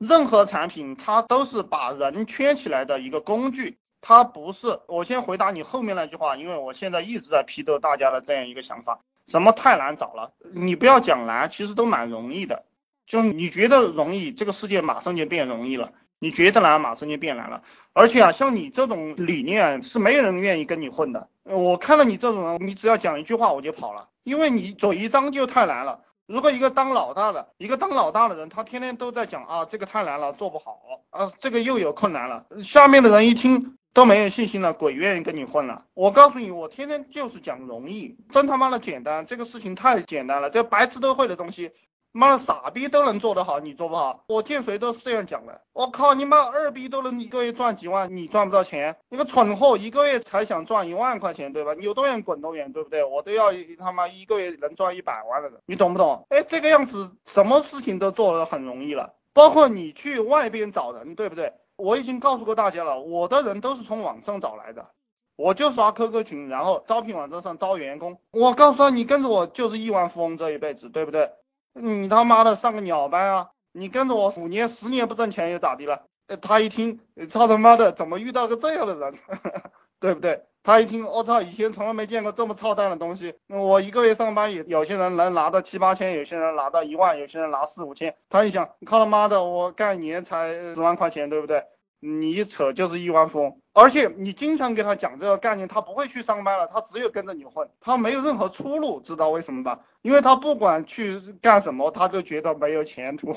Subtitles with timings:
[0.00, 4.80] 任何产品它都是把人圈起来的一个工具，它不是。
[4.88, 12.64] 我先回答你后面那句话，因为我现在一直在批斗大家的这样一个想法，什么太难找了，你不要讲难，其实都蛮容易的。
[13.06, 17.62] 就你觉得容易，这个世界马上就变容易了；你觉得难，马上就变难了。
[17.92, 21.28] 而且啊，像你这种理念是没人愿意跟你混的。
[21.44, 26.00] 我看到你这种人，你只要讲一句话我就跑了，因为你嘴一张就太难了。
[26.30, 30.78] 如果一个当老大的，一个当老大的人，他天天都在讲啊，这个太难了，做不好
[31.10, 35.86] 啊，这个又有困难了，下面的人一听都没有信心了，鬼愿意跟你混了。
[35.92, 41.72] 我告诉你，我天天就是讲容易，真他妈的简单，这个事情太简单了，这白痴都会的东西。
[42.12, 44.24] 妈的傻逼都能做得好，你做不好。
[44.26, 45.60] 我见谁都是这样讲的。
[45.72, 48.96] 我靠，你妈二逼都能一个月赚几万，你赚不到钱。
[49.08, 51.72] 你个蠢货，一个月才想赚一万块钱，对吧？
[51.74, 53.04] 有多远滚多远，对不对？
[53.04, 56.26] 我都要他妈一个月能赚一百万的人，你懂不懂？
[56.30, 61.52] 哎，这个样子，什么事情都做得很容易了，包括你去外边找人，对不对？
[61.76, 64.84] 我已经告诉过大家了，我的人都是从网上找来的，
[65.36, 68.18] 我就刷 QQ 群，然后招聘网站上招员工。
[68.32, 71.30] 我告诉他，你跟着我就是亿万富翁这一辈子，对不对？
[71.74, 73.48] 你他妈的上个鸟班啊！
[73.72, 76.02] 你跟着我五年十年不挣钱又咋地了？
[76.42, 79.14] 他一听，操他妈的，怎么遇到个这样的人，
[80.00, 80.42] 对不对？
[80.62, 83.34] 他一听，我操，以前从来没见过这么操蛋的东西。
[83.48, 88.14] 我一个月上班，有有些人能拿到七八千，有些人拿到一万，有些人拿四五千。
[88.28, 91.64] 他一想，靠他妈的，我干一年才十万块钱，对不对？
[92.00, 99.80] 你一扯就是亿万富翁，而且你经常给他讲这个概念，他不会去上班了，他只有跟着你混，他没有任何出路，知道为什么吧？
[100.02, 103.36] 因为他不管去干什么，他就觉得没有前途，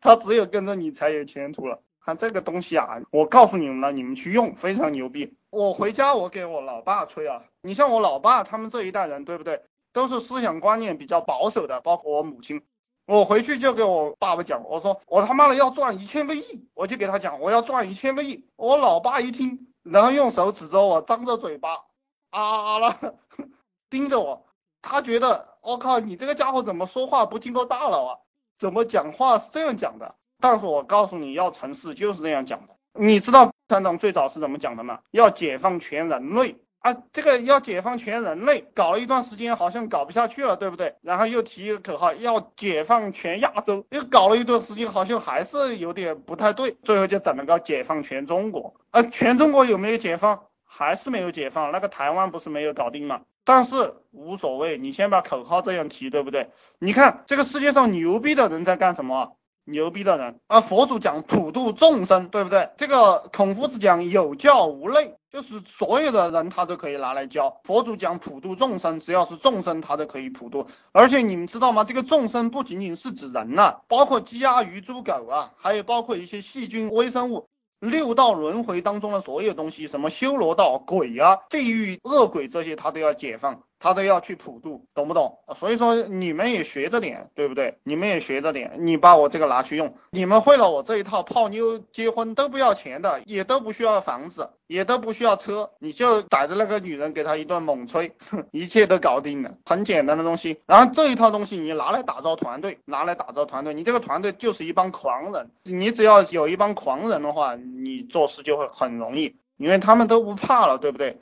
[0.00, 1.80] 他只有跟着你才有前途了。
[2.04, 5.34] 看这个东西啊，我告诉你们了，你们去用，非常牛逼。
[5.50, 9.62] 我回家我给我老爸吹啊，你像我老爸他们这一代人，对不对？
[9.92, 12.62] 都是思想观念比较保守的，包括我母亲。
[13.06, 18.46] 我回去就给我爸爸讲，我说我他妈的要赚一千个亿，我就给他讲我要赚一千个亿。
[18.56, 21.70] 我老爸一听，然后用手指着我，张着嘴巴
[22.30, 22.98] 啊啊啦，
[23.88, 24.46] 盯着我，
[24.82, 28.18] 他觉得我靠，你这个家伙怎么说话不经过大脑啊？
[28.58, 30.14] 怎么讲话是这样讲的？
[30.38, 32.76] 但是我告诉你要成事就是这样讲的。
[32.92, 35.00] 你知道共产党最早是怎么讲的吗？
[35.10, 36.56] 要解放全人类。
[36.80, 40.94] 啊，这个要解放全人类，搞了一段时间好像搞不下去了，对不对？
[41.02, 48.74] 然后又提一个口号，要解放全亚洲，又搞了一段时间好像还是有点不太对，最后就整了个解放全中国。
[48.92, 50.44] 啊，全中国有没有解放？
[50.64, 51.70] 还是没有解放。
[51.70, 53.20] 那个台湾不是没有搞定吗？
[53.44, 56.48] 但是无所谓，你先把口号这样提，对不对？
[56.78, 59.36] 你看这个世界上牛逼的人在干什么？
[59.64, 60.60] 牛逼的人啊！
[60.60, 62.70] 佛祖讲普度众生，对不对？
[62.76, 67.60] 这个孔夫子讲有教无类，就是所有的人他都可以拿来教。
[67.64, 70.66] 佛祖讲普度众生，只要是众生他都可以普度。
[70.92, 71.84] 而且你们知道吗？
[71.84, 77.48] 这个众生不仅仅是指人呐，包括鸡鸭鱼猪狗啊，还有包括一些细菌微生物。
[77.78, 83.62] 六道轮回当中的所有东西，什么修罗道、鬼啊、地狱、恶鬼这些，他都要解放。
[83.80, 85.38] 他都要去普渡，懂不懂？
[85.58, 87.78] 所以说你们也学着点，对不对？
[87.82, 98.12] 你们也学着点，你把我这个拿去用，你们会了我这一套，泡妞、结婚都不要钱的，也都不需要房子，也都不需要车，你就逮着那个女人给她一顿猛吹，
[98.52, 100.60] 一切都搞定了，很简单的东西。
[100.66, 111.20] 然后这一套东西你拿来打造团队，拿来打造团队，你这个团队就是一帮狂人，你只要有一帮狂人的话，你做事就会很容易，因为他们都不怕了，对不对？